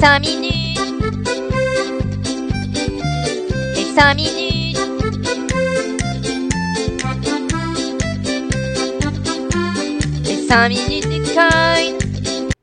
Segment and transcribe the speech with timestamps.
[0.00, 0.78] 5 minutes.
[3.74, 4.78] Les 5 minutes.
[10.24, 11.98] Les 5 minutes du coin.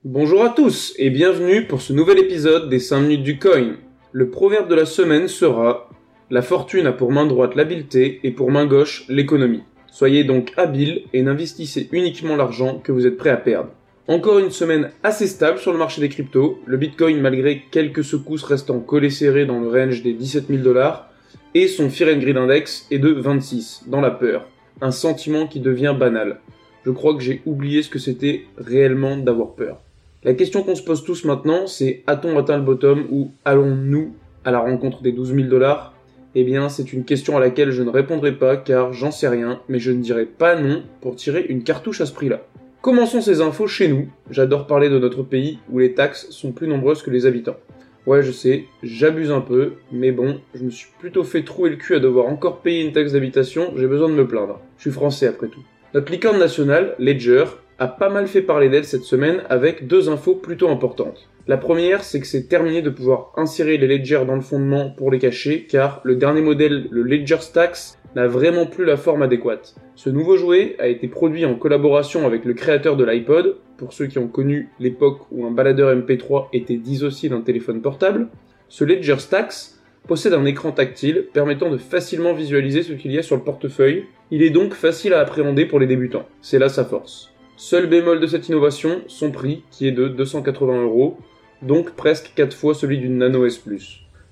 [0.05, 3.75] Bonjour à tous et bienvenue pour ce nouvel épisode des 5 minutes du coin.
[4.13, 5.89] Le proverbe de la semaine sera
[6.29, 9.63] La fortune a pour main droite l'habileté et pour main gauche l'économie.
[9.91, 13.71] Soyez donc habile et n'investissez uniquement l'argent que vous êtes prêt à perdre.
[14.07, 18.43] Encore une semaine assez stable sur le marché des cryptos, le Bitcoin malgré quelques secousses
[18.43, 21.09] restant collé serré dans le range des 17 000 dollars,
[21.55, 24.47] et son Fear Greed Index est de 26, dans la peur.
[24.79, 26.39] Un sentiment qui devient banal.
[26.85, 29.81] Je crois que j'ai oublié ce que c'était réellement d'avoir peur.
[30.23, 34.51] La question qu'on se pose tous maintenant, c'est a-t-on atteint le bottom ou allons-nous à
[34.51, 35.95] la rencontre des 12 000 dollars?
[36.35, 39.61] Eh bien, c'est une question à laquelle je ne répondrai pas car j'en sais rien,
[39.67, 42.41] mais je ne dirai pas non pour tirer une cartouche à ce prix-là.
[42.85, 44.09] Commençons ces infos chez nous.
[44.29, 47.57] J'adore parler de notre pays où les taxes sont plus nombreuses que les habitants.
[48.05, 51.77] Ouais, je sais, j'abuse un peu, mais bon, je me suis plutôt fait trouer le
[51.77, 54.59] cul à devoir encore payer une taxe d'habitation, j'ai besoin de me plaindre.
[54.77, 55.63] Je suis français après tout.
[55.95, 57.45] Notre licorne nationale, Ledger,
[57.79, 61.27] a pas mal fait parler d'elle cette semaine avec deux infos plutôt importantes.
[61.47, 65.11] La première, c'est que c'est terminé de pouvoir insérer les Ledger dans le fondement pour
[65.11, 69.75] les cacher, car le dernier modèle, le Ledger Stacks, n'a vraiment plus la forme adéquate.
[69.93, 74.07] Ce nouveau jouet a été produit en collaboration avec le créateur de l'iPod, pour ceux
[74.07, 78.27] qui ont connu l'époque où un baladeur MP3 était dissocié d'un téléphone portable.
[78.67, 79.75] Ce Ledger Stacks
[80.07, 84.05] possède un écran tactile permettant de facilement visualiser ce qu'il y a sur le portefeuille.
[84.31, 86.27] Il est donc facile à appréhender pour les débutants.
[86.41, 87.31] C'est là sa force.
[87.55, 91.17] Seul bémol de cette innovation, son prix, qui est de 280 euros,
[91.65, 93.61] donc presque 4 fois celui d'une Nano S+.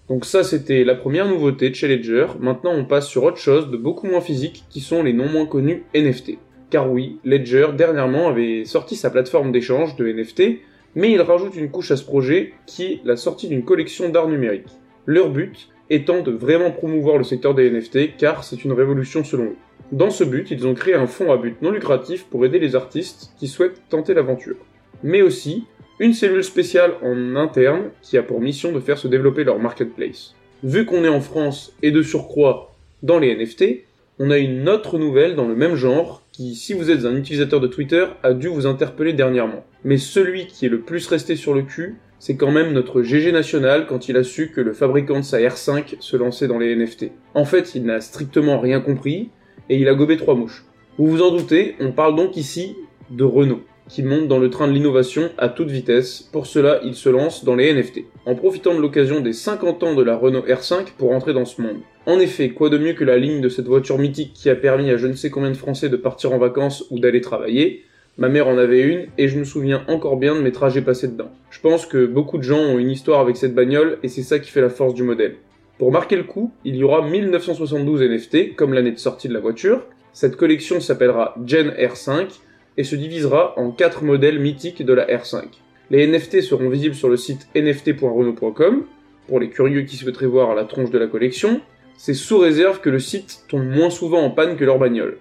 [0.07, 3.69] Donc ça c'était la première nouveauté de chez Ledger, maintenant on passe sur autre chose
[3.71, 6.37] de beaucoup moins physique qui sont les non moins connus NFT.
[6.69, 10.59] Car oui, Ledger dernièrement avait sorti sa plateforme d'échange de NFT,
[10.95, 14.27] mais il rajoute une couche à ce projet qui est la sortie d'une collection d'art
[14.27, 14.67] numérique.
[15.05, 19.45] Leur but étant de vraiment promouvoir le secteur des NFT car c'est une révolution selon
[19.45, 19.55] eux.
[19.91, 22.75] Dans ce but, ils ont créé un fonds à but non lucratif pour aider les
[22.75, 24.55] artistes qui souhaitent tenter l'aventure.
[25.03, 25.65] Mais aussi,
[26.03, 30.35] une cellule spéciale en interne qui a pour mission de faire se développer leur marketplace.
[30.61, 33.85] Vu qu'on est en France et de surcroît dans les NFT,
[34.19, 37.61] on a une autre nouvelle dans le même genre qui, si vous êtes un utilisateur
[37.61, 39.63] de Twitter, a dû vous interpeller dernièrement.
[39.85, 43.31] Mais celui qui est le plus resté sur le cul, c'est quand même notre GG
[43.31, 46.75] national quand il a su que le fabricant de sa R5 se lançait dans les
[46.75, 47.11] NFT.
[47.33, 49.29] En fait, il n'a strictement rien compris
[49.69, 50.65] et il a gobé trois mouches.
[50.97, 52.75] Vous vous en doutez, on parle donc ici
[53.09, 53.61] de Renault
[53.93, 56.27] qui monte dans le train de l'innovation à toute vitesse.
[56.31, 59.93] Pour cela, il se lance dans les NFT, en profitant de l'occasion des 50 ans
[59.93, 61.77] de la Renault R5 pour entrer dans ce monde.
[62.07, 64.89] En effet, quoi de mieux que la ligne de cette voiture mythique qui a permis
[64.89, 67.83] à je ne sais combien de Français de partir en vacances ou d'aller travailler?
[68.17, 71.09] Ma mère en avait une et je me souviens encore bien de mes trajets passés
[71.09, 71.29] dedans.
[71.51, 74.39] Je pense que beaucoup de gens ont une histoire avec cette bagnole et c'est ça
[74.39, 75.35] qui fait la force du modèle.
[75.77, 79.39] Pour marquer le coup, il y aura 1972 NFT comme l'année de sortie de la
[79.39, 79.83] voiture.
[80.13, 82.39] Cette collection s'appellera Gen R5
[82.77, 85.43] et se divisera en 4 modèles mythiques de la R5.
[85.91, 88.83] Les NFT seront visibles sur le site nft.renault.com
[89.27, 91.61] pour les curieux qui souhaiteraient voir la tronche de la collection.
[91.97, 95.17] C'est sous réserve que le site tombe moins souvent en panne que leur bagnole.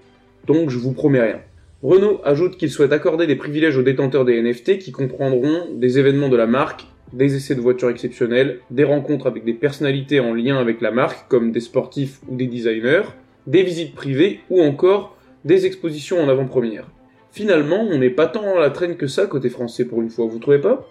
[0.46, 1.40] Donc je vous promets rien.
[1.82, 6.28] Renault ajoute qu'il souhaite accorder des privilèges aux détenteurs des NFT qui comprendront des événements
[6.28, 10.58] de la marque, des essais de voitures exceptionnelles, des rencontres avec des personnalités en lien
[10.58, 13.02] avec la marque comme des sportifs ou des designers,
[13.46, 16.86] des visites privées ou encore des expositions en avant-première.
[17.32, 20.26] Finalement, on n'est pas tant dans la traîne que ça côté français pour une fois,
[20.26, 20.86] vous trouvez pas?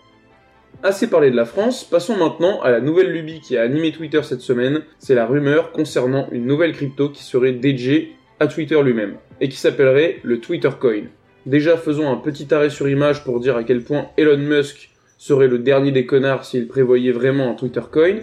[0.82, 4.22] Assez parlé de la France, passons maintenant à la nouvelle lubie qui a animé Twitter
[4.24, 9.18] cette semaine, c'est la rumeur concernant une nouvelle crypto qui serait dédiée à Twitter lui-même,
[9.40, 11.04] et qui s'appellerait le Twitter Coin.
[11.46, 15.48] Déjà faisons un petit arrêt sur image pour dire à quel point Elon Musk serait
[15.48, 18.18] le dernier des connards s'il prévoyait vraiment un Twitter Coin.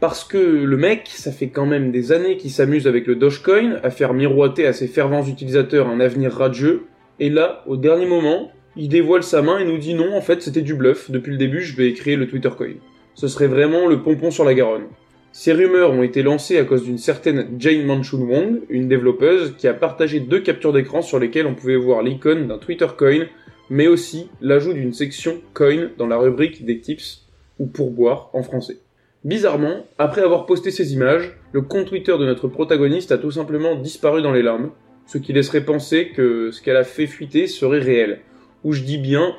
[0.00, 3.78] Parce que le mec, ça fait quand même des années qu'il s'amuse avec le Dogecoin
[3.82, 6.84] à faire miroiter à ses fervents utilisateurs un avenir radieux,
[7.18, 10.42] et là, au dernier moment, il dévoile sa main et nous dit non, en fait
[10.42, 12.74] c'était du bluff, depuis le début je vais créer le Twitter Coin.
[13.14, 14.88] Ce serait vraiment le pompon sur la Garonne.
[15.32, 19.68] Ces rumeurs ont été lancées à cause d'une certaine Jane Manchun Wong, une développeuse, qui
[19.68, 23.26] a partagé deux captures d'écran sur lesquelles on pouvait voir l'icône d'un Twitter Coin,
[23.68, 27.26] mais aussi l'ajout d'une section Coin dans la rubrique des tips,
[27.58, 28.78] ou pourboire en français.
[29.24, 33.74] Bizarrement, après avoir posté ces images, le compte Twitter de notre protagoniste a tout simplement
[33.74, 34.70] disparu dans les larmes,
[35.06, 38.20] ce qui laisserait penser que ce qu'elle a fait fuiter serait réel.
[38.64, 39.36] Ou je dis bien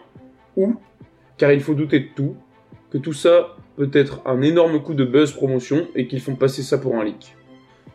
[0.55, 0.75] ou,
[1.37, 2.35] car il faut douter de tout,
[2.91, 6.63] que tout ça peut être un énorme coup de buzz promotion et qu'ils font passer
[6.63, 7.35] ça pour un leak.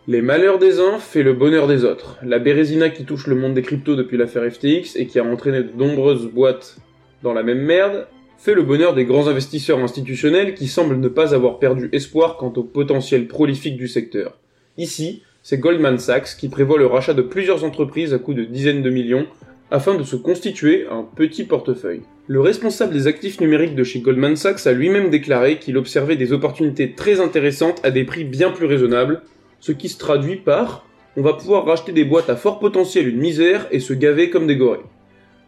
[0.07, 2.19] Les malheurs des uns fait le bonheur des autres.
[2.23, 5.63] La Bérésina qui touche le monde des cryptos depuis l'affaire FTX et qui a entraîné
[5.63, 6.79] de nombreuses boîtes
[7.23, 11.33] dans la même merde fait le bonheur des grands investisseurs institutionnels qui semblent ne pas
[11.33, 14.41] avoir perdu espoir quant au potentiel prolifique du secteur.
[14.77, 18.83] Ici, c'est Goldman Sachs qui prévoit le rachat de plusieurs entreprises à coût de dizaines
[18.83, 19.27] de millions
[19.71, 22.03] afin de se constituer un petit portefeuille.
[22.29, 26.33] Le responsable des actifs numériques de chez Goldman Sachs a lui-même déclaré qu'il observait des
[26.33, 29.23] opportunités très intéressantes à des prix bien plus raisonnables,
[29.61, 30.87] ce qui se traduit par
[31.17, 34.47] on va pouvoir racheter des boîtes à fort potentiel une misère et se gaver comme
[34.47, 34.81] des gorées.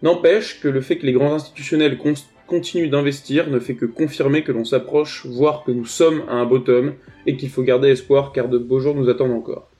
[0.02, 1.96] N'empêche que le fait que les grands institutionnels
[2.46, 6.44] continuent d'investir ne fait que confirmer que l'on s'approche, voire que nous sommes à un
[6.44, 6.92] bottom,
[7.26, 9.70] et qu'il faut garder espoir car de beaux jours nous attendent encore.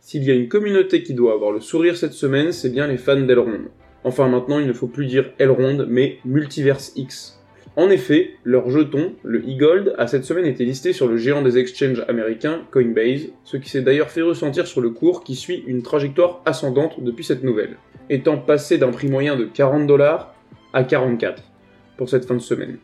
[0.00, 2.96] S'il y a une communauté qui doit avoir le sourire cette semaine, c'est bien les
[2.96, 3.66] fans d'Elrond.
[4.02, 7.38] Enfin maintenant il ne faut plus dire Elrond, mais Multiverse X.
[7.76, 11.58] En effet, leur jeton, le e-gold, a cette semaine été listé sur le géant des
[11.58, 15.82] exchanges américains, Coinbase, ce qui s'est d'ailleurs fait ressentir sur le cours qui suit une
[15.82, 17.76] trajectoire ascendante depuis cette nouvelle,
[18.08, 20.34] étant passé d'un prix moyen de 40 dollars
[20.72, 21.42] à 44
[21.96, 22.78] pour cette fin de semaine.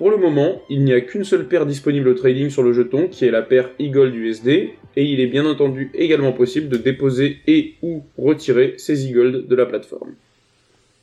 [0.00, 3.08] Pour le moment, il n'y a qu'une seule paire disponible au trading sur le jeton,
[3.08, 7.36] qui est la paire e-gold USD, et il est bien entendu également possible de déposer
[7.46, 10.14] et ou retirer ces e-gold de la plateforme.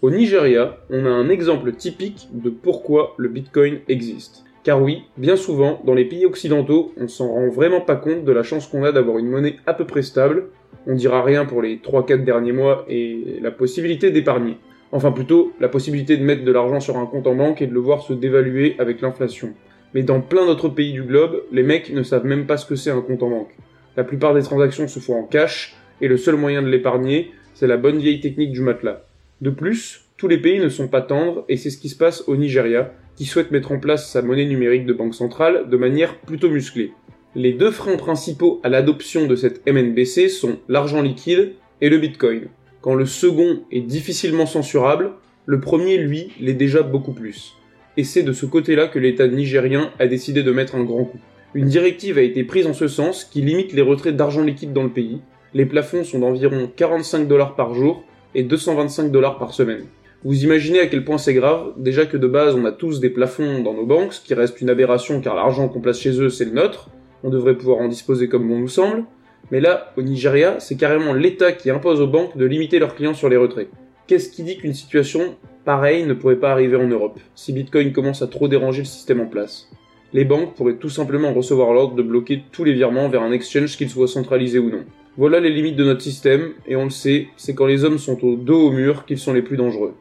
[0.01, 4.44] Au Nigeria, on a un exemple typique de pourquoi le Bitcoin existe.
[4.63, 8.31] Car oui, bien souvent, dans les pays occidentaux, on s'en rend vraiment pas compte de
[8.31, 10.47] la chance qu'on a d'avoir une monnaie à peu près stable,
[10.88, 14.57] on dira rien pour les 3-4 derniers mois, et la possibilité d'épargner.
[14.91, 17.73] Enfin plutôt, la possibilité de mettre de l'argent sur un compte en banque et de
[17.73, 19.53] le voir se dévaluer avec l'inflation.
[19.93, 22.75] Mais dans plein d'autres pays du globe, les mecs ne savent même pas ce que
[22.75, 23.55] c'est un compte en banque.
[23.95, 27.67] La plupart des transactions se font en cash, et le seul moyen de l'épargner, c'est
[27.67, 29.03] la bonne vieille technique du matelas.
[29.41, 32.23] De plus, tous les pays ne sont pas tendres et c'est ce qui se passe
[32.27, 36.19] au Nigeria, qui souhaite mettre en place sa monnaie numérique de banque centrale de manière
[36.19, 36.91] plutôt musclée.
[37.35, 42.47] Les deux freins principaux à l'adoption de cette MNBC sont l'argent liquide et le Bitcoin.
[42.81, 45.12] Quand le second est difficilement censurable,
[45.45, 47.56] le premier, lui, l'est déjà beaucoup plus.
[47.97, 51.19] Et c'est de ce côté-là que l'État nigérien a décidé de mettre un grand coup.
[51.56, 54.83] Une directive a été prise en ce sens qui limite les retraits d'argent liquide dans
[54.83, 55.21] le pays.
[55.53, 58.03] Les plafonds sont d'environ 45 dollars par jour
[58.35, 59.85] et 225 dollars par semaine.
[60.23, 63.09] Vous imaginez à quel point c'est grave, déjà que de base on a tous des
[63.09, 66.30] plafonds dans nos banques, ce qui reste une aberration car l'argent qu'on place chez eux
[66.30, 66.89] c'est le nôtre,
[67.23, 69.06] on devrait pouvoir en disposer comme bon nous semble,
[69.51, 73.13] mais là, au Nigeria, c'est carrément l'État qui impose aux banques de limiter leurs clients
[73.13, 73.69] sur les retraits.
[74.07, 75.35] Qu'est-ce qui dit qu'une situation
[75.65, 79.21] pareille ne pourrait pas arriver en Europe, si Bitcoin commence à trop déranger le système
[79.21, 79.69] en place?
[80.13, 83.75] Les banques pourraient tout simplement recevoir l'ordre de bloquer tous les virements vers un exchange
[83.75, 84.85] qu'ils soient centralisés ou non.
[85.17, 88.23] Voilà les limites de notre système, et on le sait, c'est quand les hommes sont
[88.23, 89.95] au dos au mur qu'ils sont les plus dangereux.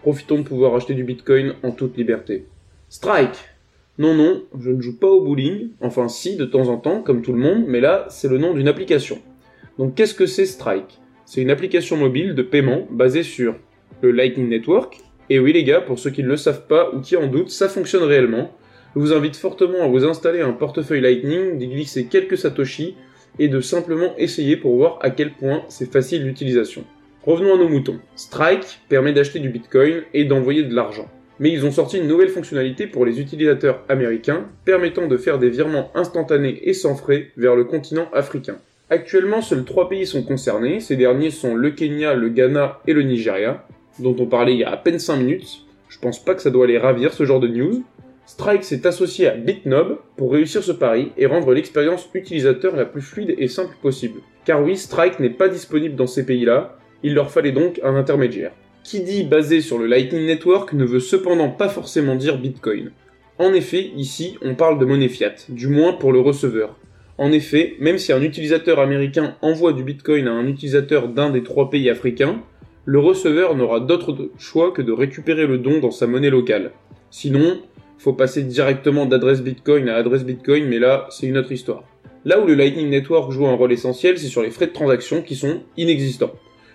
[0.00, 2.46] Profitons de pouvoir acheter du Bitcoin en toute liberté.
[2.88, 3.36] Strike
[3.98, 7.20] Non, non, je ne joue pas au bowling, enfin si, de temps en temps, comme
[7.20, 9.18] tout le monde, mais là, c'est le nom d'une application.
[9.78, 10.98] Donc qu'est-ce que c'est Strike?
[11.26, 13.54] C'est une application mobile de paiement basée sur
[14.00, 14.98] le Lightning Network,
[15.28, 17.50] et oui les gars, pour ceux qui ne le savent pas ou qui en doutent,
[17.50, 18.50] ça fonctionne réellement.
[18.94, 22.96] Je vous invite fortement à vous installer un portefeuille Lightning, d'y glisser quelques satoshi
[23.38, 26.84] et de simplement essayer pour voir à quel point c'est facile d'utilisation.
[27.24, 27.98] Revenons à nos moutons.
[28.16, 31.08] Strike permet d'acheter du Bitcoin et d'envoyer de l'argent.
[31.42, 35.50] Mais ils ont sorti une nouvelle fonctionnalité pour les utilisateurs américains permettant de faire des
[35.50, 38.58] virements instantanés et sans frais vers le continent africain.
[38.90, 40.78] Actuellement, seuls trois pays sont concernés.
[40.78, 43.66] Ces derniers sont le Kenya, le Ghana et le Nigeria,
[43.98, 45.66] dont on parlait il y a à peine 5 minutes.
[45.88, 47.82] Je pense pas que ça doit les ravir ce genre de news.
[48.26, 53.02] Strike s'est associé à BitNob pour réussir ce pari et rendre l'expérience utilisateur la plus
[53.02, 54.20] fluide et simple possible.
[54.44, 58.52] Car oui, Strike n'est pas disponible dans ces pays-là, il leur fallait donc un intermédiaire.
[58.84, 62.90] Qui dit basé sur le Lightning Network ne veut cependant pas forcément dire Bitcoin.
[63.38, 66.76] En effet, ici, on parle de monnaie fiat, du moins pour le receveur.
[67.16, 71.42] En effet, même si un utilisateur américain envoie du Bitcoin à un utilisateur d'un des
[71.42, 72.42] trois pays africains,
[72.84, 76.72] le receveur n'aura d'autre choix que de récupérer le don dans sa monnaie locale.
[77.10, 77.60] Sinon,
[77.98, 81.84] faut passer directement d'adresse Bitcoin à adresse Bitcoin, mais là, c'est une autre histoire.
[82.24, 85.22] Là où le Lightning Network joue un rôle essentiel, c'est sur les frais de transaction
[85.22, 86.32] qui sont inexistants.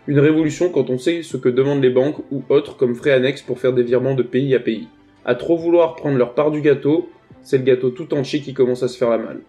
[0.08, 3.42] Une révolution quand on sait ce que demandent les banques ou autres comme frais annexes
[3.42, 4.88] pour faire des virements de pays à pays.
[5.26, 7.10] À trop vouloir prendre leur part du gâteau,
[7.42, 9.42] c'est le gâteau tout entier qui commence à se faire la malle.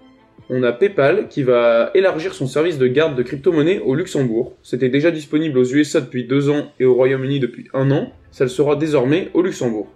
[0.51, 4.57] On a PayPal qui va élargir son service de garde de crypto-monnaie au Luxembourg.
[4.63, 8.13] C'était déjà disponible aux USA depuis deux ans et au Royaume-Uni depuis un an.
[8.31, 9.89] Ça le sera désormais au Luxembourg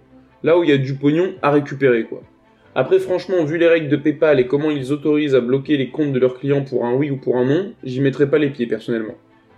[0.43, 2.21] là où il y a du pognon à récupérer quoi.
[2.75, 6.11] Après franchement, vu les règles de PayPal et comment ils autorisent à bloquer les comptes
[6.11, 8.67] de leurs clients pour un oui ou pour un non, j'y mettrai pas les pieds
[8.67, 9.15] personnellement.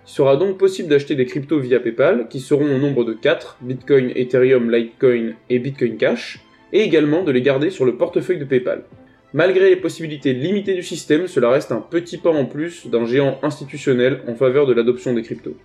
[0.08, 3.58] Il sera donc possible d'acheter des cryptos via PayPal, qui seront au nombre de 4,
[3.62, 6.40] Bitcoin, Ethereum, Litecoin et Bitcoin Cash,
[6.74, 8.84] et également de les garder sur le portefeuille de PayPal.
[9.34, 13.40] Malgré les possibilités limitées du système, cela reste un petit pas en plus d'un géant
[13.42, 15.58] institutionnel en faveur de l'adoption des cryptos.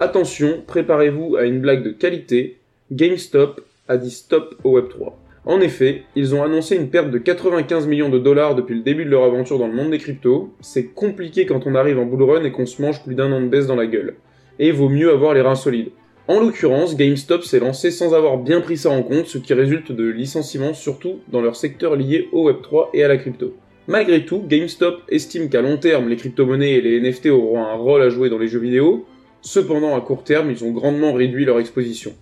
[0.00, 2.58] Attention, préparez-vous à une blague de qualité,
[2.90, 5.12] GameStop a dit stop au Web3.
[5.46, 9.04] En effet, ils ont annoncé une perte de 95 millions de dollars depuis le début
[9.04, 10.54] de leur aventure dans le monde des cryptos.
[10.60, 13.42] C'est compliqué quand on arrive en bull run et qu'on se mange plus d'un an
[13.42, 14.16] de baisse dans la gueule.
[14.58, 15.90] Et vaut mieux avoir les reins solides.
[16.28, 19.92] En l'occurrence, GameStop s'est lancé sans avoir bien pris ça en compte, ce qui résulte
[19.92, 23.54] de licenciements surtout dans leur secteur lié au Web3 et à la crypto.
[23.86, 28.00] Malgré tout, GameStop estime qu'à long terme, les crypto-monnaies et les NFT auront un rôle
[28.00, 29.04] à jouer dans les jeux vidéo,
[29.42, 32.14] cependant à court terme, ils ont grandement réduit leur exposition.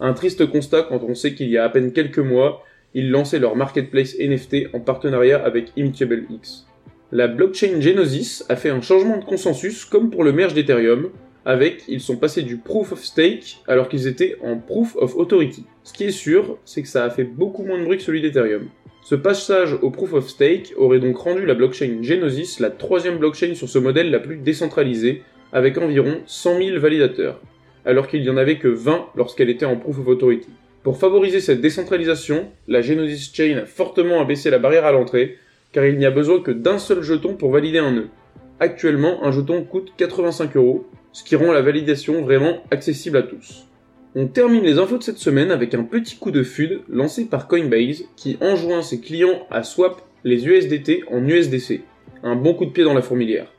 [0.00, 2.64] Un triste constat quand on sait qu'il y a à peine quelques mois,
[2.94, 6.66] ils lançaient leur marketplace NFT en partenariat avec Immutable X.
[7.10, 11.10] La blockchain Genesis a fait un changement de consensus comme pour le merge d'Ethereum,
[11.44, 15.64] avec ils sont passés du proof of stake alors qu'ils étaient en proof of authority.
[15.82, 18.20] Ce qui est sûr, c'est que ça a fait beaucoup moins de bruit que celui
[18.20, 18.68] d'Ethereum.
[19.02, 23.54] Ce passage au proof of stake aurait donc rendu la blockchain Genesis la troisième blockchain
[23.54, 27.40] sur ce modèle la plus décentralisée, avec environ 100 000 validateurs,
[27.84, 30.48] alors qu'il n'y en avait que 20 lorsqu'elle était en proof of authority.
[30.82, 35.38] Pour favoriser cette décentralisation, la Genesis Chain a fortement abaissé la barrière à l'entrée,
[35.72, 38.08] car il n'y a besoin que d'un seul jeton pour valider un nœud.
[38.60, 43.66] Actuellement, un jeton coûte 85 euros, ce qui rend la validation vraiment accessible à tous.
[44.14, 47.46] On termine les infos de cette semaine avec un petit coup de FUD lancé par
[47.46, 51.82] Coinbase qui enjoint ses clients à swap les USDT en USDC.
[52.22, 53.52] Un bon coup de pied dans la fourmilière.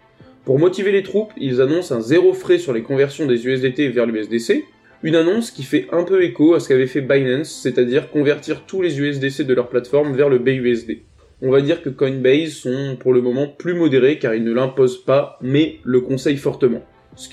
[0.46, 4.06] Pour motiver les troupes, ils annoncent un zéro frais sur les conversions des USDT vers
[4.06, 4.66] l'USDC,
[5.04, 8.82] une annonce qui fait un peu écho à ce qu'avait fait Binance, c'est-à-dire convertir tous
[8.82, 11.00] les USDC de leur plateforme vers le BUSD.
[11.42, 15.04] On va dire que Coinbase sont pour le moment plus modérés car ils ne l'imposent
[15.04, 16.84] pas, mais le conseillent fortement.
[17.16, 17.30] Ce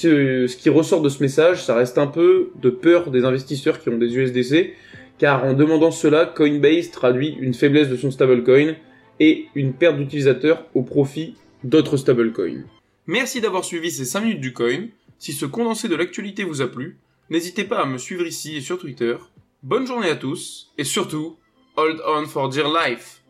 [0.57, 3.99] qui, ressort de ce message, ça reste un peu de peur des investisseurs qui ont
[3.99, 4.75] des USDC,
[5.19, 8.75] car en demandant cela, Coinbase traduit une faiblesse de son stablecoin
[9.21, 11.35] et une perte d'utilisateurs au profit
[11.65, 12.65] d'autres stablecoins.
[13.07, 14.89] Merci d'avoir suivi ces 5 minutes du coin.
[15.19, 16.99] Si ce condensé de l'actualité vous a plu,
[17.31, 19.17] n'hésitez pas à me suivre ici et sur Twitter.
[19.63, 21.37] Bonne journée à tous, et surtout,
[21.77, 23.23] hold on for dear life